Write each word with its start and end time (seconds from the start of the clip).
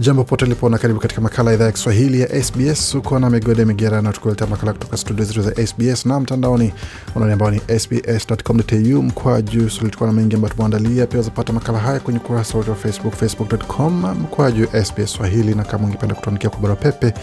Jambo 0.00 0.24
pote 0.24 0.46
lipo 0.46 0.68
na 0.68 0.78
karibu 0.78 1.00
katika 1.00 1.20
makala 1.20 1.52
idhaa 1.54 1.64
ya 1.64 1.72
Kiswahili 1.72 2.20
ya 2.20 2.42
SBS. 2.42 2.94
Uko 2.94 3.18
na 3.18 3.30
migode 3.30 3.64
migerano, 3.64 4.12
tukuletea 4.12 4.46
makala 4.46 4.72
kutoka 4.72 4.96
studio 4.96 5.24
zetu 5.24 5.42
za 5.42 5.66
SBS 5.66 6.06
na 6.06 6.20
mtandaoni 6.20 6.72
unaoni 7.14 7.32
ambao 7.32 7.50
ni 7.50 7.60
sbs.com.au 7.78 9.02
mkwa 9.02 9.42
juu 9.42 9.68
sulitukuwa 9.68 10.06
na 10.06 10.12
mengi 10.12 10.34
ambayo 10.34 10.54
tumeandalia. 10.54 11.06
Pia 11.06 11.18
wazapata 11.18 11.52
makala 11.52 11.78
haya 11.78 12.00
kwenye 12.00 12.18
ukurasa 12.18 12.58
wetu 12.58 12.70
wa 12.70 12.76
Facebook, 12.76 13.14
facebook.com 13.14 14.00
mkwa 14.22 14.52
juu 14.52 14.66
SBS 14.84 15.12
Swahili, 15.12 15.54
na 15.54 15.64
kama 15.64 15.84
ungependa 15.86 16.14
kutuandikia 16.14 16.50
kwa 16.50 16.58
barua 16.60 16.76
pepe, 16.76 17.14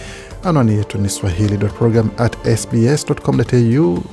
anwani 0.44 0.74
yetu 0.74 0.98
ni 0.98 1.10
swahili.program@sbs.com.au 1.10 4.04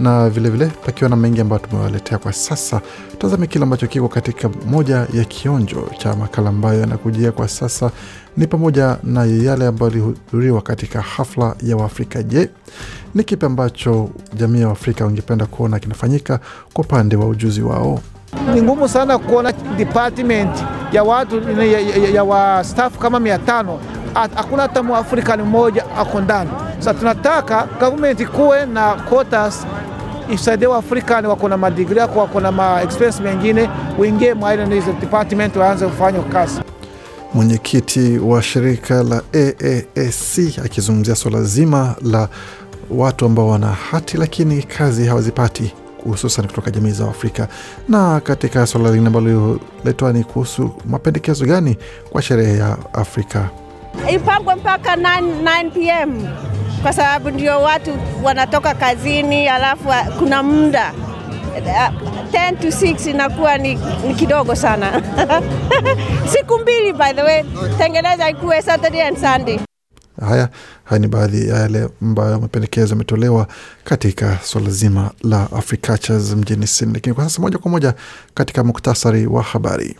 na 0.00 0.30
vilevile 0.30 0.66
pakiwa 0.66 1.10
na 1.10 1.16
mengi 1.16 1.40
ambayo 1.40 1.62
tumewaletea 1.62 2.18
kwa 2.18 2.32
sasa. 2.32 2.80
Tazame 3.18 3.46
kile 3.46 3.62
ambacho 3.64 3.86
kiko 3.86 4.08
katika 4.08 4.48
moja 4.66 5.06
ya 5.12 5.24
kionjo 5.24 5.90
cha 5.98 6.16
makala 6.16 6.48
ambayo 6.48 6.80
yanakujia 6.80 7.32
kwa 7.32 7.48
sasa, 7.48 7.90
ni 8.36 8.46
pamoja 8.46 8.96
na 9.02 9.24
yale 9.24 9.66
ambayo 9.66 9.90
yalihudhuriwa 9.92 10.62
katika 10.62 11.00
hafla 11.00 11.56
ya 11.62 11.76
Waafrika. 11.76 12.22
Je, 12.22 12.50
ni 13.14 13.24
kipi 13.24 13.46
ambacho 13.46 14.10
jamii 14.34 14.60
ya 14.60 14.68
Waafrika 14.68 15.04
wangependa 15.04 15.46
kuona 15.46 15.78
kinafanyika 15.78 16.40
kwa 16.72 16.84
upande 16.84 17.16
wa 17.16 17.26
ujuzi 17.28 17.62
wao? 17.62 18.00
Ni 18.54 18.62
ngumu 18.62 18.88
sana 18.88 19.18
kuona 19.18 19.52
department 19.76 20.64
ya 20.92 21.02
watu 21.04 21.40
ya, 21.60 21.80
ya, 21.80 22.24
ya 22.24 22.64
staff 22.64 22.98
kama 22.98 23.20
mia 23.20 23.38
tano 23.38 23.78
hakuna 24.14 24.62
hata 24.62 24.82
mwafrikani 24.82 25.42
mmoja 25.42 25.84
ako 25.96 26.20
ndani. 26.20 26.50
Sasa 26.82 26.94
tunataka 26.94 27.68
government 27.80 28.26
kuwe 28.26 28.66
na 28.66 28.94
quotas 28.94 29.66
isaidie 30.30 30.66
Waafrikani 30.68 31.26
wako 31.26 31.48
na 31.48 31.56
madigri 31.56 31.98
yako 31.98 32.18
wako 32.18 32.40
na 32.40 32.52
ma 32.52 32.82
experience 32.82 33.22
mengine, 33.22 33.70
uingie 33.98 34.34
mwa 34.34 34.52
hizo 34.52 34.92
department 34.92 35.56
waanze 35.56 35.86
kufanya 35.86 36.20
kazi. 36.22 36.60
Mwenyekiti 37.34 38.18
wa 38.18 38.42
shirika 38.42 39.02
la 39.02 39.22
AAAC 39.34 40.58
akizungumzia 40.64 41.14
swala 41.14 41.42
zima 41.42 41.94
la 42.02 42.28
watu 42.90 43.26
ambao 43.26 43.48
wana 43.48 43.66
hati 43.66 44.16
lakini 44.16 44.62
kazi 44.62 45.06
hawazipati 45.06 45.74
hususan 46.04 46.46
kutoka 46.46 46.70
jamii 46.70 46.90
za 46.90 47.08
Afrika. 47.08 47.48
Na 47.88 48.20
katika 48.20 48.66
swala 48.66 48.88
lingine 48.90 49.06
ambalo 49.06 49.60
letwa 49.84 50.12
ni 50.12 50.24
kuhusu 50.24 50.70
mapendekezo 50.84 51.44
gani 51.46 51.76
kwa 52.10 52.22
sherehe 52.22 52.58
ya 52.58 52.76
Afrika 52.92 53.50
ipangwe 54.14 54.54
mpaka 54.54 54.96
9, 54.96 55.42
9 55.42 55.70
pm 55.70 56.26
kwa 56.82 56.92
sababu 56.92 57.30
ndio 57.30 57.62
watu 57.62 57.98
wanatoka 58.22 58.74
kazini, 58.74 59.48
alafu 59.48 59.88
kuna 60.18 60.42
muda 60.42 60.92
10 62.32 62.58
to 62.58 62.68
6 62.68 63.10
inakuwa 63.10 63.58
ni, 63.58 63.78
ni 64.06 64.14
kidogo 64.14 64.54
sana 64.54 65.02
siku 66.32 66.58
mbili 66.58 66.92
by 66.92 67.12
the 67.14 67.22
way, 67.22 67.44
tengeneza 67.78 68.30
ikuwe 68.30 68.62
Saturday 68.62 69.02
and 69.02 69.16
Sunday. 69.16 69.58
Haya, 70.20 70.48
haya 70.84 70.98
ni 71.00 71.08
baadhi 71.08 71.48
ya 71.48 71.56
yale 71.56 71.88
ambayo 72.02 72.40
mapendekezo 72.40 72.90
yametolewa 72.90 73.46
katika 73.84 74.38
suala 74.44 74.70
zima 74.70 75.10
la 75.22 75.42
Africatures 75.52 76.34
mjini 76.34 76.66
Sydney. 76.66 76.94
Lakini 76.94 77.14
kwa 77.14 77.24
sasa 77.24 77.42
moja 77.42 77.58
kwa 77.58 77.70
moja 77.70 77.94
katika 78.34 78.64
muktasari 78.64 79.26
wa 79.26 79.42
habari. 79.42 79.96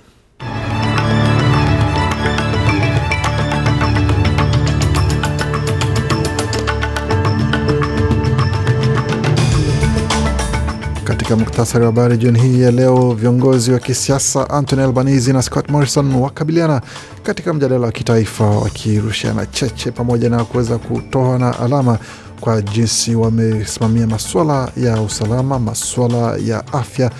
Katika 11.22 11.36
muktasari 11.36 11.84
wa 11.84 11.90
habari 11.90 12.16
jioni 12.16 12.40
hii 12.40 12.60
ya 12.62 12.70
leo, 12.70 13.12
viongozi 13.14 13.72
wa 13.72 13.78
kisiasa 13.78 14.50
Anthony 14.50 14.82
Albanese 14.82 15.32
na 15.32 15.42
Scott 15.42 15.68
Morrison 15.70 16.14
wakabiliana 16.14 16.80
katika 17.22 17.54
mjadala 17.54 17.86
wa 17.86 17.92
kitaifa 17.92 18.44
wakirushiana 18.44 19.46
cheche 19.46 19.90
pamoja 19.90 20.30
na 20.30 20.44
kuweza 20.44 20.78
kutoa 20.78 21.38
na 21.38 21.58
alama 21.60 21.98
kwa 22.40 22.62
jinsi 22.62 23.14
wamesimamia 23.14 24.06
masuala 24.06 24.70
ya 24.76 25.00
usalama, 25.02 25.58
masuala 25.58 26.36
ya 26.36 26.72
afya 26.72 27.10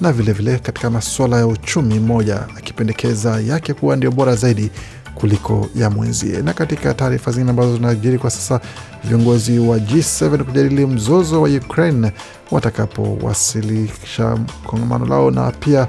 na 0.00 0.12
vilevile 0.12 0.50
vile 0.50 0.58
katika 0.62 0.90
masuala 0.90 1.36
ya 1.36 1.46
uchumi, 1.46 1.98
mmoja 2.00 2.40
akipendekeza 2.58 3.40
yake 3.40 3.74
kuwa 3.74 3.96
ndio 3.96 4.10
bora 4.10 4.36
zaidi 4.36 4.70
kuliko 5.14 5.68
ya 5.74 5.90
mwenzie. 5.90 6.42
Na 6.42 6.52
katika 6.52 6.94
taarifa 6.94 7.30
zingine 7.32 7.50
ambazo 7.50 7.76
zinajiri 7.76 8.18
kwa 8.18 8.30
sasa, 8.30 8.60
viongozi 9.04 9.58
wa 9.58 9.78
G7 9.78 10.42
kujadili 10.44 10.86
mzozo 10.86 11.42
wa 11.42 11.48
Ukraine 11.48 12.12
watakapowasilisha 12.50 14.38
kongamano 14.66 15.06
lao, 15.06 15.30
na 15.30 15.50
pia 15.50 15.88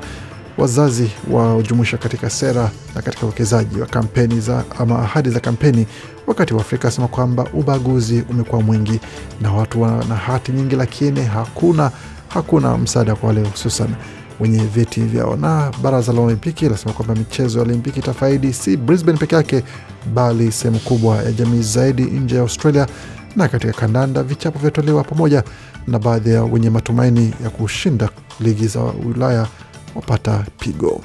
wazazi 0.58 1.10
wajumuisha 1.32 1.98
katika 1.98 2.30
sera 2.30 2.72
na 2.96 3.02
katika 3.02 3.26
uwekezaji 3.26 3.80
wa 3.82 3.88
kampeni 3.88 4.40
za 4.40 4.64
ama 4.80 5.00
ahadi 5.00 5.30
za 5.30 5.40
kampeni, 5.40 5.88
wakati 6.28 6.54
wa 6.54 6.62
Afrika 6.62 6.88
asema 6.88 7.08
kwamba 7.08 7.48
ubaguzi 7.54 8.24
umekuwa 8.30 8.62
mwingi 8.62 9.00
na 9.42 9.54
watu 9.54 9.82
wana 9.82 10.16
hati 10.16 10.52
nyingi, 10.52 10.76
lakini 10.76 11.24
hakuna 11.24 11.92
hakuna 12.28 12.78
msaada 12.78 13.16
kwa 13.16 13.28
wale 13.30 13.42
hususan 13.44 13.90
wenye 14.42 14.64
vyeti 14.64 15.02
vyao. 15.02 15.36
Na 15.36 15.72
baraza 15.84 16.14
la 16.14 16.22
Olimpiki 16.22 16.66
linasema 16.66 16.94
kwamba 16.94 17.16
michezo 17.16 17.60
ya 17.60 17.66
Olimpiki 17.66 18.00
itafaidi 18.00 18.54
si 18.54 18.78
Brisbane 18.78 19.18
peke 19.18 19.36
yake, 19.36 19.64
bali 20.14 20.52
sehemu 20.52 20.80
kubwa 20.80 21.16
ya 21.18 21.32
jamii 21.32 21.62
zaidi 21.62 22.02
nje 22.04 22.36
ya 22.36 22.42
Australia. 22.42 22.88
Na 23.36 23.48
katika 23.48 23.74
kandanda, 23.74 24.24
vichapo 24.24 24.60
vyatolewa 24.60 25.04
pamoja 25.04 25.44
na 25.88 26.00
baadhi 26.00 26.30
ya 26.34 26.44
wenye 26.44 26.70
matumaini 26.70 27.34
ya 27.44 27.50
kushinda 27.50 28.10
ligi 28.40 28.68
za 28.68 28.80
Ulaya 28.84 29.48
wapata 29.96 30.46
pigo. 30.60 31.02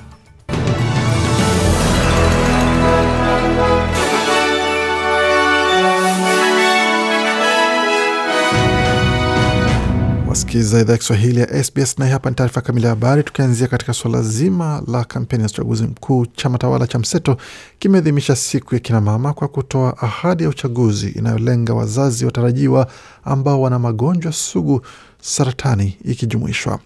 Wasikiza 10.46 10.80
idhaa 10.80 10.92
ya 10.92 10.98
Kiswahili 10.98 11.40
ya 11.40 11.64
SBS 11.64 11.98
na 11.98 12.06
hapa 12.06 12.30
ni 12.30 12.36
taarifa 12.36 12.60
kamili 12.60 12.84
ya 12.84 12.90
habari. 12.90 13.22
Tukianzia 13.22 13.66
katika 13.68 13.92
suala 13.92 14.22
zima 14.22 14.82
la 14.86 15.04
kampeni 15.04 15.42
ya 15.42 15.48
uchaguzi 15.48 15.84
mkuu, 15.84 16.26
chama 16.26 16.58
tawala 16.58 16.86
cha 16.86 16.98
Mseto 16.98 17.36
kimeadhimisha 17.78 18.36
siku 18.36 18.74
ya 18.74 18.80
kinamama 18.80 19.32
kwa 19.32 19.48
kutoa 19.48 19.98
ahadi 19.98 20.42
ya 20.42 20.48
uchaguzi 20.48 21.08
inayolenga 21.08 21.74
wazazi 21.74 22.24
watarajiwa 22.24 22.86
ambao 23.24 23.60
wana 23.62 23.78
magonjwa 23.78 24.32
sugu, 24.32 24.80
saratani 25.20 25.96
ikijumuishwa. 26.04 26.78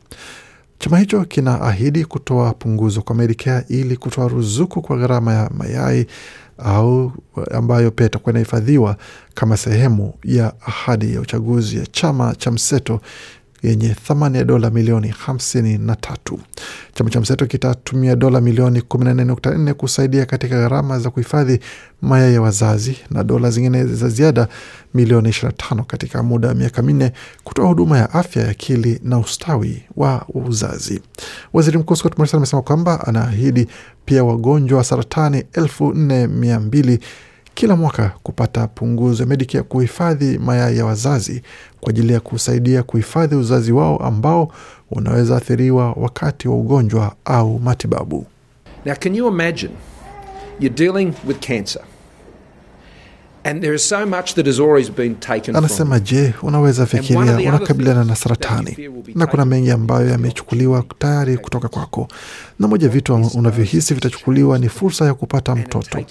Chama 0.78 0.98
hicho 0.98 1.24
kinaahidi 1.24 2.04
kutoa 2.04 2.52
punguzo 2.54 3.02
kwa 3.02 3.14
Medicare 3.16 3.64
ili 3.68 3.96
kutoa 3.96 4.28
ruzuku 4.28 4.82
kwa 4.82 4.96
gharama 4.96 5.34
ya 5.34 5.50
mayai 5.54 6.06
au 6.58 7.12
ambayo 7.52 7.90
pia 7.90 8.06
itakuwa 8.06 8.32
inahifadhiwa 8.32 8.96
kama 9.34 9.56
sehemu 9.56 10.14
ya 10.24 10.52
ahadi 10.66 11.14
ya 11.14 11.20
uchaguzi 11.20 11.76
ya 11.78 11.86
chama 11.86 12.34
cha 12.34 12.50
Mseto 12.50 13.00
yenye 13.62 13.88
thamani 13.88 14.36
ya 14.38 14.44
dola 14.44 14.70
milioni 14.70 15.08
hamsini 15.08 15.78
na 15.78 15.96
tatu. 15.96 16.38
Chama 16.94 17.10
cha 17.10 17.20
Mseto 17.20 17.46
kitatumia 17.46 18.16
dola 18.16 18.40
milioni 18.40 18.80
14.4 18.80 19.72
kusaidia 19.72 20.26
katika 20.26 20.56
gharama 20.58 20.98
za 20.98 21.10
kuhifadhi 21.10 21.60
mayai 22.02 22.34
ya 22.34 22.42
wazazi 22.42 22.96
na 23.10 23.24
dola 23.24 23.50
zingine 23.50 23.84
za 23.84 24.08
ziada 24.08 24.48
milioni 24.94 25.28
25 25.28 25.82
katika 25.84 26.22
muda 26.22 26.48
wa 26.48 26.54
miaka 26.54 26.82
minne 26.82 27.12
kutoa 27.44 27.66
huduma 27.68 27.98
ya 27.98 28.12
afya 28.12 28.42
ya 28.42 28.50
akili 28.50 29.00
na 29.04 29.18
ustawi 29.18 29.82
wa 29.96 30.26
uzazi. 30.34 31.00
Waziri 31.52 31.78
Mkuu 31.78 31.96
Scott 31.96 32.18
Morrison 32.18 32.38
amesema 32.38 32.62
kwamba 32.62 33.06
anaahidi 33.06 33.68
pia 34.04 34.24
wagonjwa 34.24 34.78
wa 34.78 34.84
saratani 34.84 35.44
elfu 35.52 35.92
nne 35.94 36.26
mia 36.26 36.60
mbili 36.60 37.00
kila 37.60 37.76
mwaka 37.76 38.12
kupata 38.22 38.66
punguzo 38.68 39.22
ya 39.22 39.28
Medicare 39.28 39.62
kuhifadhi 39.64 40.38
mayai 40.38 40.78
ya 40.78 40.84
wazazi 40.86 41.42
kwa 41.80 41.90
ajili 41.90 42.12
ya 42.12 42.20
kusaidia 42.20 42.82
kuhifadhi 42.82 43.34
uzazi 43.36 43.72
wao 43.72 43.96
ambao 43.98 44.52
unaweza 44.90 45.36
athiriwa 45.36 45.92
wakati 45.92 46.48
wa 46.48 46.56
ugonjwa 46.56 47.14
au 47.24 47.58
matibabu. 47.58 48.26
Now, 48.84 48.94
can 48.96 49.14
you 49.14 49.28
imagine 49.28 49.72
you're 50.60 50.76
dealing 50.76 51.12
with 51.26 51.46
cancer 51.46 51.82
And 53.44 53.60
there 53.62 53.74
is 53.74 53.88
so 53.88 54.06
much 54.06 54.34
that 54.34 54.46
has 54.46 54.60
always 54.60 54.90
been 54.90 55.14
taken 55.14 55.54
from 55.54 55.64
Anasema, 55.64 56.00
je, 56.00 56.34
unaweza 56.42 56.86
fikiria 56.86 57.36
unakabiliana 57.48 58.04
na 58.04 58.16
saratani 58.16 58.76
na 59.14 59.26
kuna 59.26 59.44
mengi 59.44 59.70
ambayo 59.70 60.08
yamechukuliwa 60.08 60.84
tayari 60.98 61.36
kutoka 61.38 61.68
kwako, 61.68 62.08
na 62.58 62.68
moja 62.68 62.88
vitu 62.88 63.14
unavyohisi 63.34 63.94
vitachukuliwa 63.94 64.58
ni 64.58 64.68
fursa 64.68 65.04
ya 65.04 65.14
kupata 65.14 65.54
mtoto. 65.54 66.04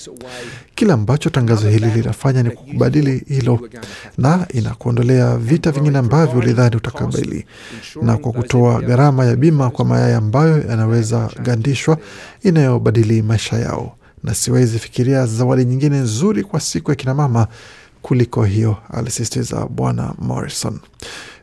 Kile 0.75 0.93
ambacho 0.93 1.29
tangazo 1.29 1.69
hili 1.69 1.87
linafanya 1.95 2.43
ni 2.43 2.49
kukubadili 2.49 3.23
hilo 3.27 3.69
na 4.17 4.47
inakuondolea 4.53 5.37
vita 5.37 5.71
vingine 5.71 5.97
ambavyo 5.97 6.39
ulidhani 6.39 6.75
utakabili, 6.75 7.45
na 8.01 8.17
kwa 8.17 8.31
kutoa 8.31 8.81
gharama 8.81 9.25
ya 9.25 9.35
bima 9.35 9.69
kwa 9.69 9.85
mayai 9.85 10.13
ambayo 10.13 10.61
yanaweza 10.69 11.29
gandishwa 11.43 11.97
inayobadili 12.43 13.21
maisha 13.21 13.55
yao. 13.59 13.95
Na 14.23 14.35
siwezi 14.35 14.79
fikiria 14.79 15.25
zawadi 15.25 15.65
nyingine 15.65 15.97
nzuri 15.97 16.43
kwa 16.43 16.59
siku 16.59 16.89
ya 16.91 16.95
kinamama 16.95 17.47
kuliko 18.01 18.43
hiyo, 18.43 18.77
alisisitiza 18.93 19.65
Bwana 19.65 20.13
Morrison. 20.17 20.79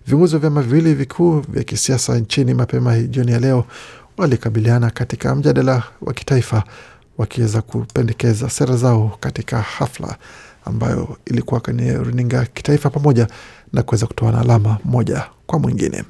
Viongozi 0.06 0.34
wa 0.34 0.40
vyama 0.40 0.62
viwili 0.62 0.94
vikuu 0.94 1.40
vya 1.40 1.64
kisiasa 1.64 2.19
nchini 2.19 2.55
mapema 2.55 2.99
jioni 3.00 3.32
ya 3.32 3.40
leo 3.40 3.64
walikabiliana 4.17 4.90
katika 4.90 5.34
mjadala 5.34 5.82
wa 6.00 6.12
kitaifa 6.14 6.64
wakiweza 7.19 7.62
kupendekeza 7.62 8.50
sera 8.50 8.76
zao 8.76 9.17
katika 9.20 9.61
hafla 9.62 10.17
ambayo 10.64 11.17
ilikuwa 11.26 11.61
kwenye 11.61 11.93
runinga 11.93 12.44
kitaifa 12.44 12.90
pamoja 12.90 13.26
na 13.72 13.82
kuweza 13.82 14.06
kutoa 14.06 14.32
na 14.32 14.40
alama 14.40 14.79
moja 14.84 15.25
kwa 15.46 15.58
mwingine. 15.58 16.05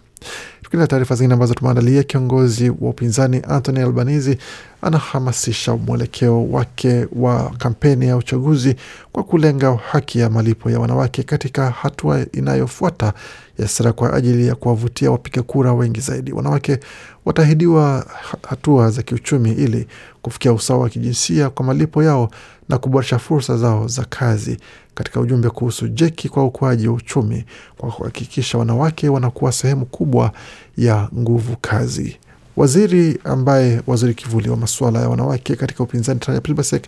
Tukienda 0.67 0.87
taarifa 0.87 1.15
zingine 1.15 1.35
ambazo 1.35 1.55
tumeandalia, 1.55 2.03
kiongozi 2.03 2.71
wa 2.71 2.91
upinzani 2.91 3.43
Anthony 3.49 3.81
Albanese 3.81 4.39
anahamasisha 4.83 5.77
mwelekeo 5.77 6.49
wake 6.51 7.07
wa 7.13 7.51
kampeni 7.59 8.07
ya 8.09 8.17
uchaguzi 8.17 8.77
kwa 9.13 9.23
kulenga 9.25 9.77
haki 9.77 10.19
ya 10.19 10.31
malipo 10.31 10.71
ya 10.71 10.81
wanawake 10.81 11.23
katika 11.23 11.71
hatua 11.71 12.27
inayofuata 12.33 13.13
ya 13.59 13.69
sera 13.69 13.93
kwa 13.93 14.15
ajili 14.15 14.47
ya 14.47 14.55
kuwavutia 14.55 15.11
wapiga 15.11 15.43
kura 15.43 15.73
wengi 15.73 16.01
zaidi. 16.01 16.33
Wanawake 16.33 16.79
wataahidiwa 17.25 18.07
hatua 18.49 18.91
za 18.91 19.03
kiuchumi 19.03 19.53
ili 19.53 19.87
kufikia 20.23 20.53
usawa 20.53 20.81
wa 20.81 20.89
kijinsia 20.89 21.51
kwa 21.51 21.65
malipo 21.67 22.03
yao 22.03 22.31
na 22.69 22.79
kuboresha 22.79 23.19
fursa 23.19 23.57
zao 23.57 23.89
za 23.89 24.05
kazi 24.05 24.57
katika 24.97 25.21
ujumbe 25.21 25.51
kuhusu 25.51 25.89
jeki 25.89 26.29
kwa 26.29 26.45
ukuaji 26.45 26.89
wa 26.89 26.95
uchumi 26.95 27.45
kwa 27.79 27.91
kuhakikisha 27.91 28.59
wanawake 28.59 29.09
wanakuwa 29.09 29.53
sehemu 29.53 29.87
kubwa 29.87 30.33
ya 30.77 31.09
nguvu 31.19 31.57
kazi. 31.61 32.17
Waziri 32.57 33.19
ambaye 33.25 33.81
waziri 33.87 34.15
kivuli 34.15 34.49
wa 34.49 34.57
masuala 34.57 35.01
ya 35.01 35.09
wanawake 35.09 35.57
katika 35.57 35.83
upinzani 35.85 36.21
Tanya 36.21 36.41
Plibersek 36.41 36.85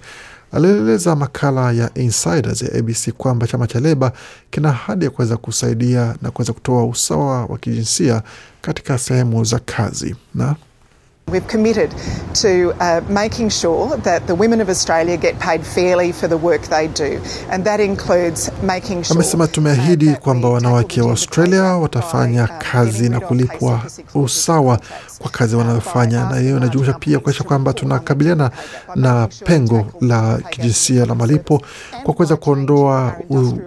alieleza 0.53 1.17
makala 1.17 1.73
ya 1.73 1.91
Insiders 1.95 2.63
ya 2.63 2.73
ABC 2.79 3.11
kwamba 3.13 3.47
chama 3.47 3.67
cha 3.67 3.81
Leba 3.81 4.13
kina 4.51 4.69
ahadi 4.69 5.05
ya 5.05 5.11
kuweza 5.11 5.37
kusaidia 5.37 6.17
na 6.23 6.31
kuweza 6.31 6.53
kutoa 6.53 6.85
usawa 6.87 7.45
wa 7.47 7.59
kijinsia 7.59 8.23
katika 8.63 8.99
sehemu 8.99 9.45
za 9.45 9.59
kazi 9.59 10.17
na 10.35 10.57
We've 11.33 11.47
committed 11.47 11.91
to 12.43 12.49
uh, 12.81 13.01
making 13.23 13.51
sure 13.51 13.97
that 14.03 14.27
the 14.27 14.33
women 14.35 14.61
of 14.61 14.69
Australia 14.69 15.17
get 15.17 15.39
paid 15.39 15.63
fairly 15.63 16.13
for 16.13 16.29
the 16.29 16.37
work 16.37 16.63
they 16.63 16.89
do, 16.89 17.21
and 17.51 17.65
that 17.65 17.81
includes 17.81 18.51
making 18.63 19.03
sure. 19.05 19.15
Amesema 19.17 19.47
tumeahidi 19.47 20.09
uh, 20.09 20.15
kwamba 20.17 20.49
wanawake 20.49 21.03
wa 21.03 21.11
Australia 21.11 21.63
watafanya 21.63 22.43
um, 22.43 22.49
kazi 22.73 23.09
na 23.09 23.21
kulipwa 23.21 23.81
usawa 24.15 24.79
kwa 25.19 25.31
kazi 25.31 25.55
uh, 25.57 25.61
wanayofanya, 25.63 26.25
na 26.31 26.37
hiyo 26.39 26.57
inajumuisha 26.57 26.93
pia 26.93 27.19
kuakisha 27.19 27.45
kwamba 27.45 27.73
tunakabiliana 27.73 28.51
na 28.95 29.29
pengo 29.45 29.87
la 30.01 30.39
kijinsia 30.51 31.07
la 31.07 31.15
malipo 31.15 31.63
kwa 32.03 32.15
kuweza 32.15 32.37
kuondoa 32.37 33.13
u- 33.31 33.59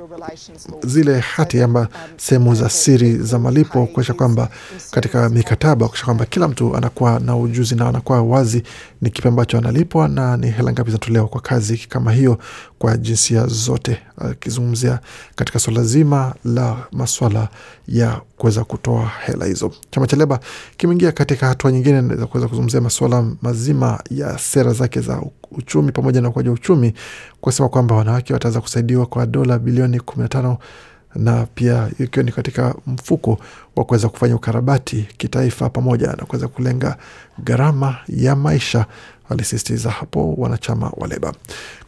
zile 0.85 1.19
hati 1.19 1.61
ama 1.61 1.87
sehemu 2.17 2.55
za 2.55 2.69
siri 2.69 3.17
za 3.17 3.39
malipo 3.39 3.85
kuakisha 3.85 4.13
kwamba 4.13 4.49
katika 4.91 5.29
mikataba 5.29 5.85
kuakisha 5.85 6.05
kwamba 6.05 6.25
kila 6.25 6.47
mtu 6.47 6.77
anakuwa 6.77 7.19
na 7.19 7.37
ujuzi 7.37 7.75
na 7.75 7.87
anakuwa 7.89 8.21
wazi 8.21 8.63
ni 9.01 9.09
kipi 9.09 9.27
ambacho 9.27 9.57
analipwa 9.57 10.07
na 10.07 10.37
ni 10.37 10.51
hela 10.51 10.71
ngapi 10.71 10.89
zinatolewa 10.91 11.27
kwa 11.27 11.41
kazi 11.41 11.77
kama 11.77 12.11
hiyo 12.11 12.37
kwa 12.79 12.97
jinsia 12.97 13.47
zote, 13.47 14.01
akizungumzia 14.17 14.99
katika 15.35 15.59
swala 15.59 15.83
zima 15.83 16.35
la 16.45 16.77
maswala 16.91 17.47
ya 17.87 18.21
kuweza 18.37 18.63
kutoa 18.63 19.11
hela 19.25 19.45
hizo. 19.45 19.71
Chama 19.91 20.07
cha 20.07 20.15
Leba 20.17 20.39
kimeingia 20.77 21.11
katika 21.11 21.47
hatua 21.47 21.71
nyingine 21.71 22.15
za 22.15 22.25
kuweza 22.27 22.47
kuzungumzia 22.47 22.81
masuala 22.81 23.25
mazima 23.41 23.99
ya 24.09 24.37
sera 24.37 24.73
zake 24.73 25.01
za 25.01 25.21
uchumi 25.51 25.91
pamoja 25.91 26.21
na 26.21 26.29
ukuaji 26.29 26.49
wa 26.49 26.55
uchumi, 26.55 26.93
kusema 27.41 27.69
kwamba 27.69 27.95
wanawake 27.95 28.33
wataweza 28.33 28.61
kusaidiwa 28.61 29.05
kwa 29.05 29.25
dola 29.25 29.59
bilioni 29.59 29.99
kumi 29.99 30.23
na 30.23 30.29
tano 30.29 30.57
na 31.15 31.47
pia 31.55 31.89
ikiwa 31.99 32.23
ni 32.25 32.31
katika 32.31 32.75
mfuko 32.87 33.37
wa 33.75 33.85
kuweza 33.85 34.09
kufanya 34.09 34.35
ukarabati 34.35 35.07
kitaifa 35.17 35.69
pamoja 35.69 36.07
na 36.07 36.25
kuweza 36.25 36.47
kulenga 36.47 36.97
gharama 37.43 37.95
ya 38.07 38.35
maisha, 38.35 38.85
walisisitiza 39.31 39.89
hapo 39.89 40.33
wanachama 40.37 40.91
wa 40.97 41.07
Leba. 41.07 41.33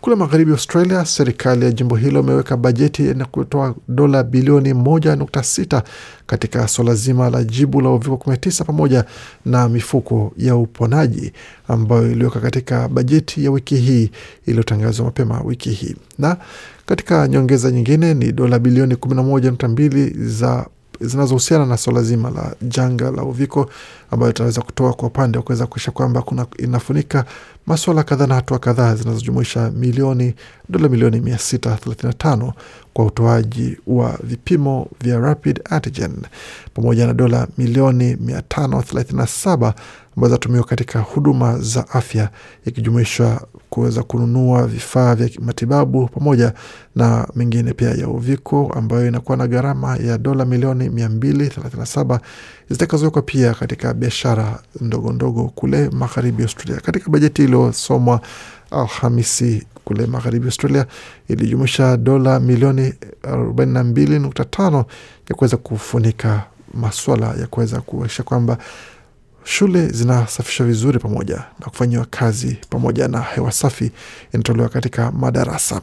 Kule 0.01 0.15
magharibi 0.15 0.51
Australia, 0.51 1.05
serikali 1.05 1.65
ya 1.65 1.71
jimbo 1.71 1.95
hilo 1.95 2.19
imeweka 2.19 2.57
bajeti 2.57 3.01
na 3.03 3.25
kutoa 3.25 3.75
dola 3.87 4.23
bilioni 4.23 4.73
moja 4.73 5.15
nukta 5.15 5.43
sita 5.43 5.83
katika 6.27 6.67
suala 6.67 6.95
zima 6.95 7.29
la 7.29 7.43
jibu 7.43 7.81
la 7.81 7.89
uviko 7.89 8.15
19 8.15 8.63
pamoja 8.65 9.05
na 9.45 9.69
mifuko 9.69 10.33
ya 10.37 10.55
uponaji 10.55 11.33
ambayo 11.67 12.11
iliweka 12.11 12.39
katika 12.39 12.87
bajeti 12.87 13.45
ya 13.45 13.51
wiki 13.51 13.75
hii 13.75 14.11
iliyotangazwa 14.45 15.05
mapema 15.05 15.41
wiki 15.41 15.69
hii 15.69 15.95
na 16.19 16.37
katika 16.85 17.27
nyongeza 17.27 17.71
nyingine 17.71 18.13
ni 18.13 18.31
dola 18.31 18.59
bilioni 18.59 18.93
11.2 18.95 20.27
za 20.27 20.65
zinazohusiana 21.01 21.65
na 21.65 21.77
swala 21.77 22.03
zima 22.03 22.29
la 22.29 22.55
janga 22.61 23.11
la 23.11 23.23
uviko 23.23 23.69
ambayo 24.11 24.31
itaweza 24.31 24.61
kutoa 24.61 24.93
kwa 24.93 25.07
upande 25.07 25.37
wa 25.37 25.43
kuweza 25.43 25.67
kuisha 25.67 25.91
kwamba 25.91 26.21
kuna 26.21 26.45
inafunika 26.57 27.25
maswala 27.67 28.03
kadhaa 28.03 28.27
na 28.27 28.35
hatua 28.35 28.59
kadhaa 28.59 28.95
zinazojumuisha 28.95 29.71
milioni 29.71 30.35
dola 30.69 30.89
milioni 30.89 31.19
635 31.19 32.51
kwa 32.93 33.05
utoaji 33.05 33.77
wa 33.87 34.19
vipimo 34.23 34.87
vya 35.01 35.19
rapid 35.19 35.59
antigen 35.69 36.11
pamoja 36.73 37.07
na 37.07 37.13
dola 37.13 37.47
milioni 37.57 38.13
537 38.15 39.73
ambazo 40.17 40.29
zinatumiwa 40.29 40.63
katika 40.63 40.99
huduma 40.99 41.59
za 41.59 41.89
afya 41.89 42.29
ikijumuisha 42.65 43.41
kuweza 43.69 44.03
kununua 44.03 44.67
vifaa 44.67 45.15
vya 45.15 45.29
matibabu 45.39 46.07
pamoja 46.07 46.53
na 46.95 47.27
mengine 47.35 47.73
pia 47.73 47.89
ya 47.91 48.07
uviko 48.07 48.71
ambayo 48.75 49.07
inakuwa 49.07 49.37
na 49.37 49.47
gharama 49.47 49.97
ya 49.97 50.17
dola 50.17 50.45
milioni 50.45 50.89
237 50.89 52.19
zitakazowekwa 52.69 53.21
pia 53.21 53.53
katika 53.53 53.93
biashara 53.93 54.59
ndogo 54.81 55.13
ndogo 55.13 55.43
kule 55.55 55.89
magharibi 55.89 56.43
Australia. 56.43 56.81
Katika 56.81 57.09
bajeti 57.09 57.43
iliyosomwa 57.43 58.21
Alhamisi 58.71 59.63
kule 59.85 60.05
magharibi 60.05 60.45
Australia 60.45 60.85
ilijumuisha 61.27 61.97
dola 61.97 62.39
milioni 62.39 62.93
42.5 63.23 64.85
ya 65.29 65.35
kuweza 65.35 65.57
kufunika 65.57 66.43
maswala 66.73 67.33
ya 67.39 67.47
kuweza 67.47 67.81
kuakisha 67.81 68.23
kwamba 68.23 68.57
shule 69.45 69.87
zinasafishwa 69.87 70.65
vizuri 70.65 70.99
pamoja 70.99 71.35
na 71.35 71.65
kufanyiwa 71.69 72.05
kazi 72.09 72.57
pamoja 72.69 73.07
na 73.07 73.21
hewa 73.21 73.51
safi 73.51 73.91
inatolewa 74.33 74.69
katika 74.69 75.11
madarasa. 75.11 75.81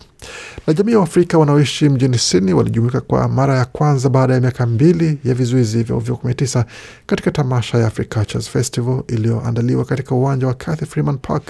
Na 0.67 0.73
jamii 0.75 0.93
ya 0.93 0.99
Waafrika 0.99 1.39
wanaoishi 1.39 1.89
mjini 1.89 2.19
Sydney 2.19 2.55
walijumuika 2.55 3.01
kwa 3.01 3.29
mara 3.29 3.59
ya 3.59 3.65
kwanza 3.65 4.09
baada 4.09 4.35
ya 4.35 4.41
miaka 4.41 4.67
mbili 4.67 5.19
ya 5.25 5.35
vizuizi 5.35 5.83
vya 5.83 5.97
uviko 5.97 6.29
19 6.29 6.65
katika 7.07 7.31
tamasha 7.31 7.79
ya 7.79 7.87
Africultures 7.87 8.49
Festival 8.51 9.03
iliyoandaliwa 9.09 9.85
katika 9.85 10.15
uwanja 10.15 10.47
wa 10.47 10.55
Cathy 10.55 10.85
Freeman 10.87 11.19
Park 11.19 11.45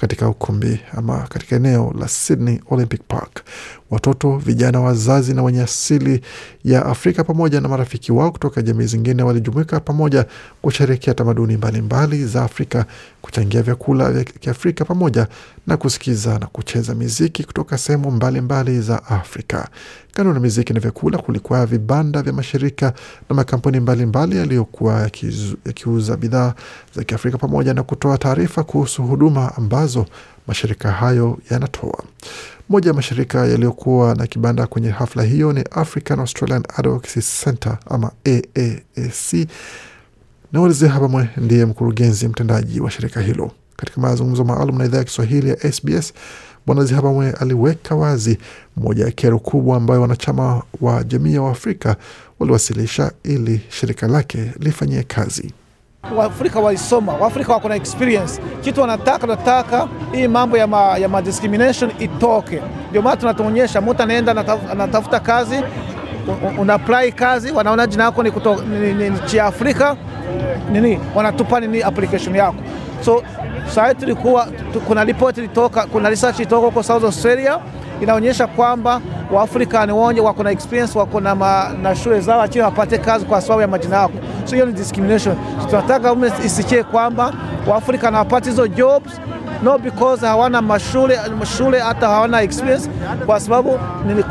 katika 0.00 0.28
ukumbi 0.28 0.80
ama 0.96 1.18
katika 1.28 1.56
eneo 1.56 1.94
la 1.98 2.08
Sydney 2.08 2.60
Olympic 2.70 3.00
Park. 3.08 3.42
Watoto, 3.90 4.36
vijana, 4.38 4.80
wazazi 4.80 5.34
na 5.34 5.42
wenye 5.42 5.62
asili 5.62 6.20
ya 6.64 6.86
Afrika 6.86 7.24
pamoja 7.24 7.60
na 7.60 7.68
marafiki 7.68 8.12
wao 8.12 8.30
kutoka 8.32 8.62
jamii 8.62 8.84
zingine 8.86 9.22
walijumuika 9.22 9.80
pamoja 9.80 10.26
kusherehekea 10.62 11.14
tamaduni 11.14 11.56
mbalimbali 11.56 12.24
za 12.26 12.42
Afrika, 12.44 12.84
kuchangia 13.22 13.62
vyakula 13.62 14.12
vya 14.12 14.24
Kiafrika 14.24 14.84
pamoja 14.84 15.26
na 15.66 15.76
kusikiza 15.76 16.38
na 16.38 16.46
kucheza 16.46 16.94
miziki 16.94 17.44
kutoka 17.44 17.78
sehemu 17.78 18.10
mbalimbali 18.10 18.80
za 18.80 19.04
Afrika. 19.06 19.68
Kando 20.14 20.32
na 20.32 20.40
miziki 20.40 20.72
na 20.72 20.80
vyakula, 20.80 21.18
kulikuwa 21.18 21.66
vibanda 21.66 22.22
vya 22.22 22.32
mashirika 22.32 22.92
na 23.28 23.36
makampuni 23.36 23.80
mbalimbali 23.80 24.36
yaliyokuwa 24.36 25.10
yakiuza 25.66 26.16
bidhaa 26.16 26.54
za 26.94 27.04
Kiafrika 27.04 27.38
pamoja 27.38 27.74
na 27.74 27.82
kutoa 27.82 28.18
taarifa 28.18 28.64
kuhusu 28.64 29.02
huduma 29.02 29.56
ambazo 29.56 29.89
mashirika 30.46 30.92
hayo 30.92 31.38
yanatoa. 31.50 32.02
Moja 32.68 32.88
ya 32.90 32.94
mashirika 32.94 33.46
yaliyokuwa 33.46 34.14
na 34.14 34.26
kibanda 34.26 34.66
kwenye 34.66 34.90
hafla 34.90 35.22
hiyo 35.22 35.52
ni 35.52 35.64
African 35.70 36.18
Australian 36.20 36.62
Advocacy 36.76 37.20
Center 37.44 37.78
ama 37.86 38.10
AAAC. 38.28 39.48
Nawalize 40.52 40.88
Habamwe 40.88 41.28
ndiye 41.36 41.64
mkurugenzi 41.64 42.28
mtendaji 42.28 42.80
wa 42.80 42.90
shirika 42.90 43.20
hilo. 43.20 43.50
katika 43.76 44.00
mazungumzo 44.00 44.44
maalum 44.44 44.78
na 44.78 44.84
idhaa 44.84 44.98
ya 44.98 45.04
Kiswahili 45.04 45.48
ya 45.50 45.72
SBS, 45.72 46.12
Bwana 46.66 46.84
Zihabamwe 46.84 47.30
aliweka 47.32 47.94
wazi 47.94 48.38
moja 48.76 49.04
ya 49.04 49.10
kero 49.10 49.38
kubwa 49.38 49.76
ambayo 49.76 50.00
wanachama 50.02 50.62
wa 50.80 51.04
jamii 51.04 51.34
ya 51.34 51.42
Waafrika 51.42 51.96
waliwasilisha 52.38 53.12
ili 53.22 53.60
shirika 53.68 54.08
lake 54.08 54.52
lifanyie 54.58 55.02
kazi. 55.02 55.52
Waafrika 56.16 56.60
walisoma, 56.60 57.12
Waafrika 57.12 57.52
wako 57.52 57.68
na 57.68 57.74
experience. 57.76 58.40
Kitu 58.60 58.80
wanataka 58.80 59.26
nataka 59.26 59.88
hii 60.12 60.28
mambo 60.28 60.56
ya, 60.58 60.66
ma, 60.66 60.98
ya 60.98 61.08
ma 61.08 61.22
discrimination 61.22 61.90
itoke. 61.98 62.62
Ndio 62.90 63.02
maana 63.02 63.16
tunatuonyesha 63.16 63.80
mtu 63.80 64.02
anaenda 64.02 64.32
anatafuta 64.72 65.20
kazi, 65.20 65.56
un- 66.28 66.58
una 66.58 66.74
apply 66.74 67.12
kazi, 67.12 67.52
wanaona 67.52 67.86
jina 67.86 68.04
yako 68.04 68.22
ni 68.22 68.30
ni, 68.70 68.78
ni, 68.78 68.94
ni 68.94 69.10
nchi 69.10 69.36
ya 69.36 69.44
Afrika 69.46 69.96
nini, 70.72 71.00
wanatupa 71.14 71.60
nini 71.60 71.82
application 71.82 72.34
yako. 72.36 72.56
So 73.04 73.22
sasa 73.66 73.94
tulikuwa 73.94 74.46
tu- 74.72 74.80
kuna 74.80 75.04
report 75.04 75.38
ilitoka, 75.38 75.86
kuna 75.86 76.10
research 76.10 76.36
ilitoka 76.38 76.66
huko 76.66 76.82
South 76.82 77.04
Australia 77.04 77.58
inaonyesha 78.00 78.46
kwamba 78.46 79.00
Waafrika 79.32 79.86
ni 79.86 79.92
wonje 79.92 80.20
wako 80.20 80.42
na 80.42 80.50
experience 80.50 80.98
wako 80.98 81.20
na, 81.20 81.96
shule 82.02 82.20
zao 82.20 82.38
lakini 82.38 82.64
wapate 82.64 82.98
kazi 82.98 83.24
kwa 83.24 83.40
sababu 83.40 83.60
ya 83.60 83.68
majina 83.68 83.96
yako. 83.96 84.14
So 84.44 84.54
hiyo 84.54 84.66
ni 84.66 84.72
discrimination. 84.72 85.36
Tunataka 85.70 86.12
ume 86.12 86.32
isikie 86.44 86.82
kwamba 86.82 87.32
Waafrika 87.66 88.10
na 88.10 88.18
wapate 88.18 88.50
hizo 88.50 88.66
jobs 88.68 89.20
no 89.62 89.78
because 89.78 90.26
hawana 90.26 90.62
mashule 90.62 91.18
shule, 91.56 91.78
hata 91.78 92.08
hawana 92.08 92.42
experience, 92.42 92.90
kwa 93.26 93.40
sababu 93.40 93.78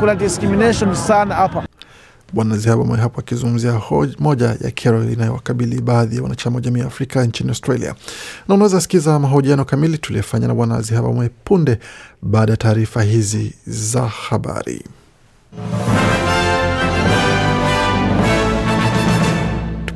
kuna 0.00 0.14
discrimination 0.14 0.94
sana 0.94 1.34
hapa. 1.34 1.62
Bwana 2.32 2.56
Zihabamwe 2.56 2.98
hapo 2.98 3.20
akizungumzia 3.20 3.80
moja 4.18 4.46
ya 4.60 4.70
kero 4.70 5.04
inayowakabili 5.10 5.80
baadhi 5.80 6.16
ya 6.16 6.22
wanachama 6.22 6.56
wa 6.56 6.62
jamii 6.62 6.80
ya 6.80 6.86
Afrika 6.86 7.24
nchini 7.24 7.48
Australia. 7.50 7.94
Na 8.48 8.54
unaweza 8.54 8.80
sikiza 8.80 9.18
mahojiano 9.18 9.64
kamili 9.64 9.98
tuliyofanya 9.98 10.48
na 10.48 10.54
Bwana 10.54 10.82
Zihabamwe 10.82 11.30
punde 11.44 11.78
baada 12.22 12.52
ya 12.52 12.56
taarifa 12.56 13.02
hizi 13.02 13.54
za 13.66 14.02
habari. 14.08 14.84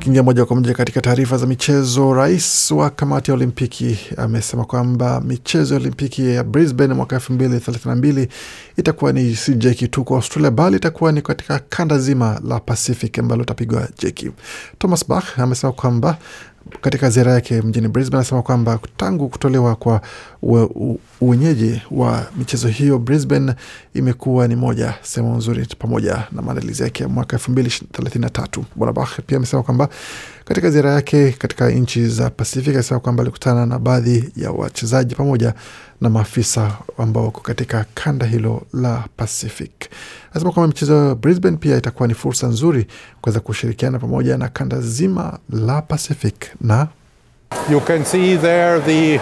Tukiingia 0.05 0.23
moja 0.23 0.45
kwa 0.45 0.57
moja 0.57 0.75
katika 0.75 1.01
taarifa 1.01 1.37
za 1.37 1.47
michezo, 1.47 2.15
rais 2.15 2.71
wa 2.71 2.91
kamati 2.91 3.31
ya 3.31 3.35
Olimpiki 3.35 3.99
amesema 4.17 4.65
kwamba 4.65 5.21
michezo 5.21 5.75
ya 5.75 5.81
Olimpiki 5.81 6.31
ya 6.35 6.45
Brisbane 6.45 6.95
mwaka 6.95 7.17
elfu 7.17 7.33
mbili 7.33 7.61
thelathini 7.61 7.91
na 7.91 7.97
mbili 7.97 8.29
itakuwa 8.77 9.13
ni 9.13 9.37
si 9.37 9.55
jeki 9.55 9.89
tu 9.89 10.05
kwa 10.05 10.17
Australia, 10.17 10.51
bali 10.51 10.77
itakuwa 10.77 11.13
ni 11.13 11.23
katika 11.23 11.59
kanda 11.59 11.99
zima 11.99 12.41
la 12.49 12.61
Pacific 12.61 13.19
ambalo 13.19 13.43
itapigwa 13.43 13.89
jeki. 13.99 14.31
Thomas 14.79 15.09
Bach 15.09 15.39
amesema 15.39 15.73
kwamba 15.73 16.19
katika 16.81 17.11
ziara 17.11 17.33
yake 17.33 17.63
mjini 17.63 17.89
Brisbane 17.89 18.19
anasema 18.21 18.43
kwamba 18.43 18.79
tangu 18.97 19.29
kutolewa 19.29 19.75
kwa 19.77 20.01
uwenyeji 21.21 21.83
wa 21.91 22.27
michezo 22.37 22.69
hiyo, 22.69 22.99
Brisbane 22.99 23.55
imekuwa 23.95 24.49
ni 24.49 24.57
moja 24.57 24.95
sehemu 25.03 25.37
nzuri, 25.37 25.67
pamoja 25.79 26.23
na 26.33 26.43
maandalizi 26.43 26.83
yake 26.83 27.03
ya 27.03 27.09
mwaka 27.09 27.37
elfu 27.37 27.51
mbili 27.51 27.71
thelathini 27.93 28.23
na 28.25 28.31
tatu. 28.31 28.65
Bwana 28.77 28.93
Bach 28.93 29.21
pia 29.27 29.37
amesema 29.37 29.63
kwamba 29.63 29.89
katika 30.45 30.71
ziara 30.71 30.91
yake 30.93 31.33
katika 31.33 31.71
nchi 31.71 32.07
za 32.09 32.31
Pacific 32.31 32.75
anasema 32.75 33.01
kwamba 33.01 33.23
alikutana 33.23 33.67
na 33.67 33.79
baadhi 33.79 34.31
ya 34.37 34.51
wachezaji 34.51 35.15
pamoja 35.15 35.55
na 36.05 36.11
maafisa 36.11 36.71
ambao 36.99 37.25
wako 37.25 37.41
katika 37.41 37.85
kanda 37.95 38.27
hilo 38.27 38.63
la 38.73 39.05
Pacific. 39.17 39.71
Anasema 40.31 40.53
kwamba 40.53 40.69
michezo 40.69 41.09
ya 41.09 41.15
Brisbane 41.15 41.57
pia 41.57 41.77
itakuwa 41.77 42.09
ni 42.09 42.15
fursa 42.15 42.47
nzuri 42.47 42.87
kuweza 43.21 43.41
kushirikiana 43.41 43.99
pamoja 43.99 44.37
na 44.39 44.49
kanda 44.49 44.81
zima 44.81 45.39
la 45.51 45.83
Pacific 45.83 46.35
na 46.61 46.89
You 47.71 47.81
can 47.81 48.05
see 48.05 48.37
there 48.37 48.81
the, 48.81 49.21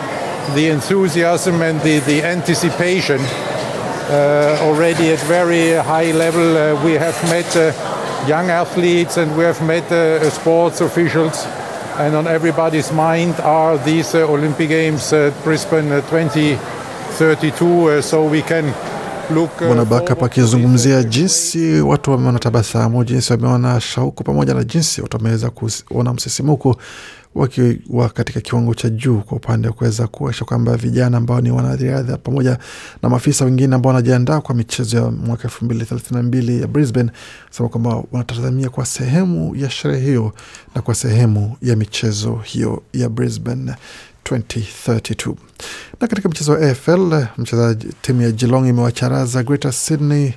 the 0.55 0.69
enthusiasm 0.71 1.63
and 1.63 1.81
the, 1.83 2.01
the 2.01 2.25
anticipation 2.25 3.21
uh, 3.21 4.59
already 4.63 5.13
at 5.13 5.21
very 5.29 5.75
high 5.75 6.13
level. 6.13 6.57
Uh, 6.57 6.85
we 6.85 6.99
have 6.99 7.17
met 7.31 7.57
uh, 7.57 7.73
young 8.29 8.51
athletes 8.51 9.17
and 9.19 9.37
we 9.37 9.45
have 9.45 9.63
met 9.67 9.93
uh, 9.93 10.31
sports 10.31 10.81
officials, 10.81 11.47
and 11.99 12.15
on 12.17 12.27
everybody's 12.27 12.91
mind 12.93 13.35
are 13.41 13.77
these 13.85 14.15
uh, 14.15 14.27
Olympic 14.33 14.69
Games 14.71 15.13
at 15.13 15.33
Brisbane 15.45 15.93
uh, 15.93 16.01
2032, 16.11 16.57
uh, 17.21 18.01
so 18.01 18.25
we 18.25 18.43
can 18.43 18.65
look. 19.31 19.51
Uh, 19.63 19.67
Bwana 19.69 19.85
this, 19.85 20.11
uh, 20.19 20.25
akizungumzia 20.25 21.03
jinsi 21.03 21.81
watu 21.81 22.11
wameona 22.11 22.39
tabasamu, 22.39 23.05
jinsi 23.05 23.33
wameona 23.33 23.81
shauku, 23.81 24.25
pamoja 24.25 24.55
na 24.55 24.65
jinsi 24.65 25.03
watu 25.03 25.17
wameweza 25.17 25.51
kuona 25.89 26.15
msisimuko 26.15 26.77
wakiwa 27.35 28.09
katika 28.09 28.41
kiwango 28.41 28.75
cha 28.75 28.89
juu 28.91 29.19
kwa 29.19 29.37
upande 29.37 29.69
wa 29.69 29.75
kuweza 29.75 30.07
kuonyesha 30.07 30.45
kwamba 30.45 30.77
vijana 30.77 31.17
ambao 31.19 31.41
ni 31.41 31.51
wanariadha 31.51 32.17
pamoja 32.17 32.59
na 33.03 33.09
maafisa 33.09 33.45
wengine 33.45 33.75
ambao 33.75 33.89
wanajiandaa 33.93 34.41
kwa 34.41 34.55
michezo 34.55 34.97
ya 34.97 35.11
mwaka 35.11 35.43
elfu 35.43 35.65
mbili 35.65 35.85
thelathini 35.85 36.17
na 36.17 36.23
mbili 36.23 36.61
ya 36.61 36.67
Brisbane 36.67 37.11
sema 37.51 37.69
kwamba 37.69 38.03
wanatazamia 38.13 38.69
kwa 38.69 38.87
sehemu 38.87 39.57
ya 39.57 39.71
sherehe 39.71 40.05
hiyo 40.07 40.33
na 40.75 40.83
kwa 40.83 40.95
sehemu 40.95 41.57
ya 41.63 41.77
michezo 41.77 42.41
hiyo 42.45 42.83
ya 42.93 43.09
Brisbane 43.09 43.75
2032. 44.25 45.35
Na 46.01 46.09
katika 46.09 46.29
mchezo 46.29 46.53
wa 46.53 46.59
AFL 46.59 47.27
mchezaji 47.39 47.87
timu 48.03 48.23
ya 48.23 48.31
Geelong 48.33 48.67
imewacharaza 48.69 49.43
Greater 49.43 49.73
Sydney 49.73 50.35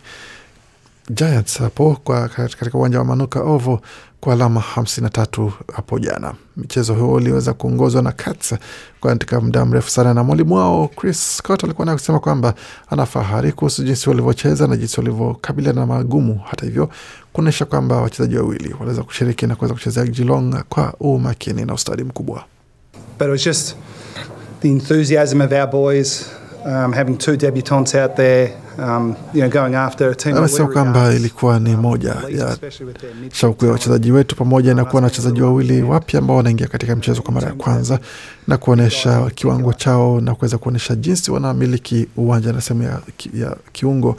Giants 1.10 1.58
hapo 1.60 1.98
kwa 2.04 2.27
katika 2.30 2.77
uwanja 2.77 3.00
wa 3.00 3.06
Manuka 3.06 3.39
Oval 3.42 3.80
kwa 4.22 4.34
alama 4.34 4.63
53 4.75 5.51
hapo 5.75 6.00
jana. 6.00 6.34
Mchezo 6.58 6.94
huo 6.94 7.13
uliweza 7.13 7.54
kuongozwa 7.54 8.01
na 8.01 8.12
Cats 8.12 8.56
katika 9.01 9.42
muda 9.42 9.65
mrefu 9.65 9.89
sana, 9.89 10.13
na 10.13 10.24
mwalimu 10.24 10.56
wao 10.56 10.88
Chris 10.88 11.38
Scott 11.38 11.63
alikuwa 11.63 11.86
naye 11.86 11.98
kusema 11.98 12.20
kwamba 12.20 12.54
ana 12.89 13.06
fahari 13.06 13.51
kuhusu 13.51 13.84
jinsi 13.84 14.10
walivyocheza 14.10 14.68
na 14.68 14.77
jinsi 14.77 15.00
walivyokabiliana 15.00 15.82
na 15.82 15.88
magumu. 15.88 16.42
Hata 16.50 16.65
hivyo, 16.65 16.89
kuonyesha 17.34 17.65
kwamba 17.65 18.01
wachezaji 18.01 18.38
wawili 18.38 18.74
waliweza 18.74 19.04
kushiriki 19.04 19.48
na 19.48 19.56
kuweza 19.56 19.74
kuchezea 19.74 20.06
Geelong 20.06 20.63
kwa 20.70 20.94
umakini 21.00 21.65
na 21.65 21.74
ustadi 21.74 22.04
mkubwa. 22.04 22.44
But 23.17 23.27
it 23.27 23.31
was 23.31 23.43
just 23.43 23.75
the 24.62 24.69
enthusiasm 24.69 25.41
of 25.41 25.51
our 25.53 25.67
boys, 25.67 26.34
um, 26.65 26.93
having 26.93 27.17
two 27.17 27.38
debutantes 27.38 27.95
out 27.95 28.15
there, 28.15 28.51
um, 28.77 29.15
you 29.34 29.41
know, 29.41 29.50
going 29.50 29.75
after 29.75 30.10
a 30.10 30.15
team. 30.15 30.38
Anasema 30.38 30.67
kwamba 30.67 31.13
ilikuwa 31.13 31.60
ni 31.60 31.74
um, 31.75 31.81
moja 31.81 32.15
ya 32.29 32.57
shauku 33.34 33.65
ya 33.65 33.72
wachezaji 33.72 34.12
wetu 34.12 34.36
pamoja 34.36 34.74
na 34.74 34.86
kuwa 34.86 35.01
na 35.01 35.05
wachezaji 35.07 35.41
wawili 35.41 35.81
wapya 35.81 36.19
ambao 36.19 36.38
wanaingia 36.38 36.67
katika 36.67 36.95
mchezo 36.95 37.22
kwa 37.22 37.34
mara 37.34 37.48
ya 37.48 37.53
kwanza 37.53 38.00
na 38.48 38.57
kuonyesha 38.57 39.29
kiwango 39.36 39.74
chao 39.74 40.22
na 40.22 40.36
kuweza 40.36 40.57
kuonyesha 40.57 40.95
jinsi 40.95 41.31
wanamiliki 41.31 42.07
uwanja 42.17 42.53
na 42.53 42.62
sehemu 42.62 42.84
ya, 42.84 43.00
ya 43.34 43.55
kiungo 43.72 44.15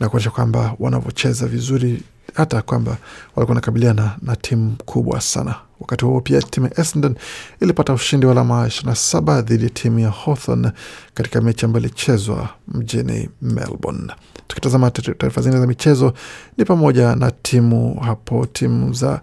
na 0.00 0.08
kuonyesha 0.08 0.30
kwamba 0.30 0.74
wanavyocheza 0.78 1.46
vizuri 1.46 2.02
hata 2.34 2.62
kwamba 2.62 2.90
walikuwa 2.90 3.46
wanakabiliana 3.48 4.16
na 4.22 4.36
timu 4.36 4.76
kubwa 4.84 5.20
sana. 5.20 5.54
Wakati 5.82 6.04
huo 6.04 6.20
pia 6.20 6.42
timu 6.42 6.66
ya 6.66 6.80
Essendon 6.80 7.14
ilipata 7.60 7.92
ushindi 7.92 8.26
wa 8.26 8.32
alama 8.32 8.66
27 8.66 9.42
dhidi 9.42 9.64
ya 9.64 9.70
timu 9.70 9.98
ya 9.98 10.10
Hawthorn 10.10 10.70
katika 11.14 11.40
mechi 11.40 11.64
ambayo 11.64 11.84
ilichezwa 11.84 12.48
mjini 12.68 13.28
Melbourne. 13.42 14.12
Tukitazama 14.48 14.90
taarifa 14.90 15.40
zingine 15.42 15.60
za 15.60 15.66
michezo 15.66 16.12
ni 16.58 16.64
pamoja 16.64 17.16
na 17.16 17.30
timu 17.30 18.00
hapo 18.00 18.46
timu 18.46 18.92
za 18.94 19.20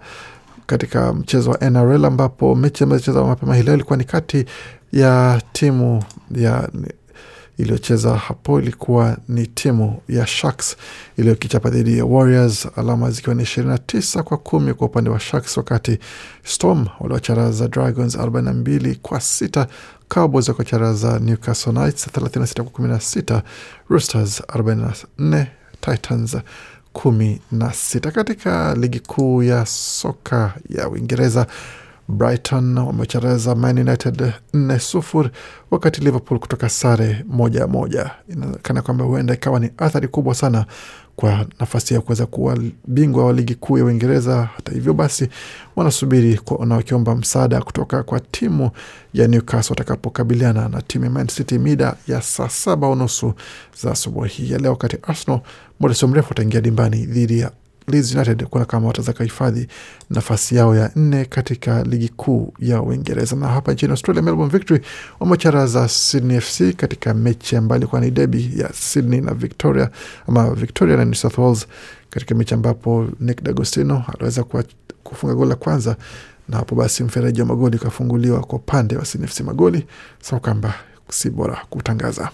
katika 0.66 1.14
mchezo 1.14 1.52
wa 1.52 1.70
NRL 1.70 2.06
ambapo 2.06 2.56
mechi 2.56 2.84
ambayo 2.84 2.98
ilichezwa 3.00 3.28
mapema 3.28 3.56
hii 3.56 3.64
leo 3.64 3.74
ilikuwa 3.74 3.98
ni 3.98 4.04
kati 4.04 4.46
ya 4.92 5.42
timu 5.54 6.04
ya 6.36 6.70
iliyocheza 7.64 8.16
hapo 8.18 8.60
ilikuwa 8.62 9.18
ni 9.28 9.48
timu 9.48 10.02
ya 10.10 10.28
Sharks 10.28 10.76
iliyokichapa 11.18 11.70
dhidi 11.70 11.98
ya 11.98 12.06
Warriors, 12.06 12.68
alama 12.76 13.12
zikiwa 13.12 13.36
ni 13.36 13.44
29 13.44 14.22
kwa 14.22 14.38
kumi 14.38 14.74
kwa 14.74 14.88
upande 14.88 15.10
wa 15.10 15.20
Sharks, 15.20 15.58
wakati 15.58 16.00
Storm 16.44 16.86
waliwacharaza 17.00 17.68
Dragons 17.68 18.16
42 18.18 18.96
kwa 19.02 19.22
sita, 19.22 19.68
Cowboys 20.14 20.48
wakacharaza 20.50 21.20
Newcastle 21.20 21.74
Knights 21.74 22.08
36 22.08 22.64
kwa 22.64 22.86
16, 22.88 23.42
Roosters 23.90 24.42
44, 24.48 25.46
Titans 25.82 26.38
kumi 26.94 27.42
na 27.52 27.74
sita. 27.74 28.12
Katika 28.12 28.76
ligi 28.76 29.00
kuu 29.00 29.44
ya 29.44 29.66
soka 29.66 30.54
ya 30.70 30.90
Uingereza 30.90 31.48
Brighton 32.10 32.78
wamecharaza 32.78 33.56
Man 33.56 33.80
United 33.80 34.34
nne 34.54 34.80
sufuri 34.80 35.30
wakati 35.72 36.02
Liverpool 36.02 36.40
kutoka 36.40 36.70
sare 36.70 37.26
moja 37.28 37.68
moja. 37.68 38.12
Inaonekana 38.30 38.82
kwamba 38.82 39.06
huenda 39.06 39.34
ikawa 39.34 39.60
ni 39.60 39.70
athari 39.78 40.08
kubwa 40.08 40.36
sana 40.36 40.66
kwa 41.16 41.46
nafasi 41.60 41.94
ya 41.94 42.02
kuweza 42.02 42.26
kuwa 42.26 42.58
bingwa 42.88 43.26
wa 43.26 43.34
ligi 43.34 43.56
kuu 43.56 43.78
ya 43.78 43.86
Uingereza. 43.86 44.50
Hata 44.56 44.72
hivyo 44.72 44.94
basi, 44.94 45.30
wanasubiri 45.76 46.40
na 46.66 46.76
wakiomba 46.76 47.16
msaada 47.16 47.62
kutoka 47.62 48.04
kwa 48.04 48.20
timu 48.20 48.72
ya 49.14 49.28
Newcastle 49.28 49.72
watakapokabiliana 49.74 50.70
na 50.70 50.82
timu 50.82 51.06
ya 51.06 51.12
Man 51.12 51.28
City 51.28 51.58
mida 51.60 51.96
ya 52.08 52.22
saa 52.22 52.50
saba 52.50 52.90
unusu 52.90 53.34
za 53.82 53.92
asubuhi 53.92 54.52
ya 54.52 54.58
leo, 54.60 54.72
wakati 54.72 54.98
Arsenal 55.04 55.40
muda 55.80 55.94
sio 55.96 56.08
mrefu 56.08 56.30
wataingia 56.30 56.62
dimbani 56.62 57.06
dhidi 57.06 57.40
ya 57.40 57.52
Leeds 57.90 58.16
United 58.16 58.44
kuona 58.46 58.66
kama 58.66 58.88
wataweza 58.88 59.14
kuhifadhi 59.14 59.68
nafasi 60.10 60.56
yao 60.56 60.76
ya 60.76 60.92
nne 60.96 61.26
katika 61.26 61.84
ligi 61.84 62.10
kuu 62.10 62.54
ya 62.60 62.82
Uingereza. 62.82 63.36
Na 63.36 63.48
hapa 63.48 63.74
nchini 63.74 63.92
Australia, 63.92 64.22
Melbourne 64.22 64.52
Victory 64.58 64.82
wamecharaza 65.20 65.88
Sydney 65.88 66.42
FC 66.42 66.74
katika 66.76 67.14
mechi 67.14 67.56
ambayo 67.56 67.80
ilikuwa 67.82 68.02
ni 68.02 68.12
debi 68.12 68.52
ya 68.56 68.70
Sydney 68.74 69.22
na 69.22 69.34
Victoria 69.34 69.90
ama 70.28 70.54
Victoria 70.56 70.98
na 70.98 71.06
New 71.06 71.14
South 71.14 71.38
Wales, 71.38 71.68
katika 72.10 72.36
mechi 72.36 72.54
ambapo 72.54 73.08
Nick 73.20 73.44
D'Agostino 73.44 74.04
aliweza 74.14 74.44
kufunga 75.04 75.34
goli 75.36 75.50
la 75.50 75.56
kwanza 75.56 75.96
na 76.50 76.58
hapo 76.58 76.76
basi 76.76 77.04
mfereji 77.04 77.42
wa 77.42 77.48
magoli 77.48 77.78
ukafunguliwa 77.78 78.40
kwa 78.40 78.56
upande 78.60 78.98
wa 78.98 79.06
Sydney 79.06 79.28
FC. 79.30 79.42
Magoli 79.42 79.86
sawa 80.22 80.40
kwamba 80.40 80.74
si 81.10 81.30
bora 81.30 81.62
kutangaza. 81.70 82.30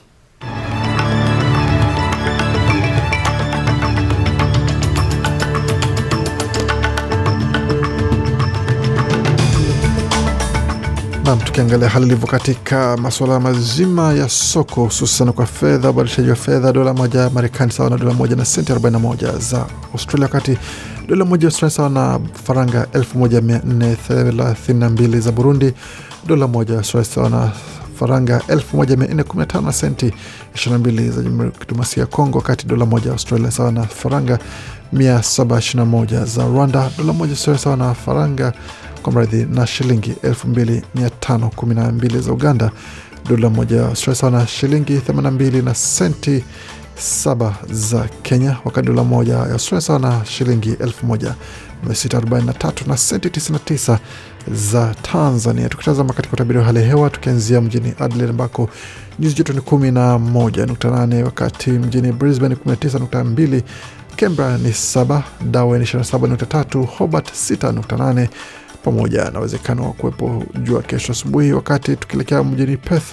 Nam, 11.25 11.39
tukiangalia 11.39 11.89
hali 11.89 12.05
ilivyo 12.05 12.27
katika 12.27 12.97
masuala 12.97 13.39
mazima 13.39 14.13
ya 14.13 14.29
soko, 14.29 14.83
hususan 14.83 15.31
kwa 15.33 15.45
fedha, 15.45 15.89
ubadilishaji 15.89 16.29
wa 16.29 16.35
fedha, 16.35 16.73
dola 16.73 16.93
moja 16.93 17.19
ya 17.19 17.29
Marekani 17.29 17.71
sawa 17.71 17.89
na 17.89 17.97
dola 17.97 18.13
moja 18.13 18.35
na 18.35 18.45
senti 18.45 18.73
41 18.73 19.39
za 19.39 19.65
Australia, 19.93 20.25
wakati 20.27 20.57
dola 21.07 21.25
moja 21.25 21.47
ya 21.47 21.49
Australia 21.49 21.75
sawa 21.75 21.89
na 21.89 22.19
faranga 22.43 22.87
1432 22.93 25.19
za 25.19 25.31
Burundi, 25.31 25.73
dola 26.27 26.47
moja 26.47 26.73
ya 26.73 26.79
Australia 26.79 27.09
sawa 27.11 27.29
na 27.29 27.51
faranga 27.99 28.41
1415 28.47 29.61
na 29.61 29.73
senti 29.73 30.13
22 30.53 31.11
za 31.11 31.21
Jamhuri 31.23 31.45
ya 31.45 31.51
Kidemokrasia 31.59 32.01
ya 32.01 32.07
Kongo, 32.07 32.37
wakati 32.37 32.67
dola 32.67 32.85
moja 32.85 33.05
ya 33.05 33.11
Australia 33.13 33.51
sawa 33.51 33.71
na 33.71 33.83
faranga 33.83 34.39
721 34.93 36.25
za 36.25 36.45
Rwanda, 36.45 36.89
dola 36.97 37.13
moja 37.13 37.31
ya 37.31 37.35
Australia 37.37 37.59
sawa 37.61 37.77
na 37.77 37.93
faranga 37.93 38.53
kwa 39.05 39.13
mradhi 39.13 39.45
na 39.49 39.67
shilingi 39.67 40.11
2512 40.23 42.19
za 42.21 42.31
Uganda, 42.33 42.71
dola 43.29 43.49
moja 43.49 43.81
ya 43.81 43.95
sawa 43.95 44.31
na 44.31 44.47
shilingi 44.47 44.97
82 44.97 45.63
na 45.63 45.73
senti 45.75 46.43
saba 46.97 47.55
za 47.71 48.07
Kenya, 48.21 48.57
wakati 48.65 48.87
dola 48.87 49.03
moja 49.03 49.33
ya 49.33 49.51
Australia 49.51 49.81
sawa 49.81 49.99
na 49.99 50.25
shilingi 50.25 50.71
1643 50.73 52.87
na 52.87 52.97
senti 52.97 53.27
99 53.29 53.97
za 54.51 54.95
Tanzania. 55.01 55.69
Tukitazama 55.69 56.13
katika 56.13 56.33
utabiri 56.33 56.59
wa 56.59 56.65
hali 56.65 56.79
ya 56.79 56.85
hewa, 56.85 57.09
tukianzia 57.09 57.61
mjini 57.61 57.93
Adelaide 57.99 58.29
ambako 58.31 58.69
nyuzi 59.19 59.35
joto 59.35 59.53
ni 59.53 59.59
11.8, 59.59 61.23
wakati 61.23 61.69
mjini 61.71 62.11
Brisbane 62.11 62.55
19.2, 62.55 63.61
Canberra 64.15 64.57
ni 64.57 64.69
7, 64.69 65.21
Darwin 65.51 65.81
27.3, 65.81 66.85
Hobart 66.85 67.29
6.8 67.31 68.27
pamoja 68.85 69.31
na 69.31 69.39
uwezekano 69.39 69.83
wa 69.83 69.91
kuwepo 69.93 70.43
jua 70.63 70.81
kesho 70.81 71.11
asubuhi, 71.11 71.53
wakati 71.53 71.95
tukielekea 71.95 72.43
mjini 72.43 72.77
Perth 72.77 73.05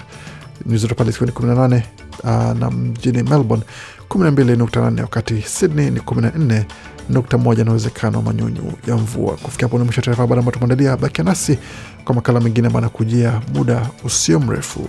nyuzi 0.66 0.82
joto 0.82 0.94
pale 0.94 1.10
zikiwa 1.10 1.26
ni 1.30 1.32
18 1.54 1.82
uh, 2.24 2.58
na 2.58 2.70
mjini 2.70 3.22
Melbourne 3.22 3.64
12.8, 4.10 5.00
wakati 5.00 5.42
Sydney 5.42 5.90
ni 5.90 6.00
14.1 6.00 7.64
na 7.64 7.70
uwezekano 7.70 8.18
wa 8.18 8.24
manyunyu 8.24 8.72
ya 8.86 8.96
mvua. 8.96 9.36
Kufikia 9.36 9.66
hapo 9.68 9.78
ni 9.78 9.84
mwisho 9.84 10.00
wa 10.00 10.04
taarifa 10.04 10.22
habari 10.22 10.38
ambayo 10.38 10.52
tumeandalia. 10.58 10.96
Bakia 10.96 11.24
nasi 11.24 11.58
kwa 12.04 12.14
makala 12.14 12.40
mengine 12.40 12.66
ambayo 12.66 12.84
anakujia 12.84 13.40
muda 13.54 13.86
usio 14.04 14.40
mrefu. 14.40 14.88